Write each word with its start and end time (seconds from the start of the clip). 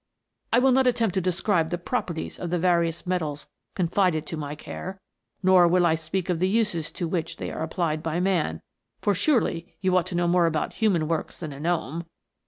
"I 0.51 0.57
will 0.57 0.71
not 0.71 0.87
attempt 0.87 1.13
to 1.13 1.21
describe 1.21 1.69
the 1.69 1.77
properties 1.77 2.39
of 2.39 2.49
the 2.49 2.57
various 2.57 3.05
metals 3.05 3.45
confided 3.75 4.25
to 4.25 4.35
my 4.35 4.55
care, 4.55 4.99
nor 5.43 5.67
will 5.67 5.81
270 5.81 5.83
THE 5.83 5.91
GNOMES. 5.91 6.01
I 6.01 6.05
speak 6.07 6.29
of 6.31 6.39
the 6.39 6.49
uses 6.49 6.91
to 6.93 7.07
which, 7.07 7.37
they 7.37 7.51
are 7.51 7.61
applied 7.61 8.01
by 8.01 8.19
man, 8.19 8.63
for 8.99 9.13
surely 9.13 9.75
you 9.79 9.95
ought 9.95 10.07
to 10.07 10.15
know 10.15 10.27
more 10.27 10.47
about 10.47 10.73
human 10.73 11.07
works 11.07 11.37
than 11.37 11.53
a 11.53 11.59
gnome. 11.59 12.05